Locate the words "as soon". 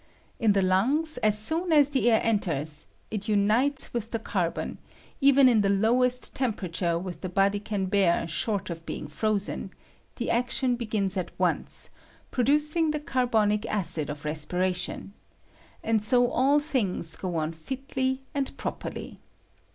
1.19-1.71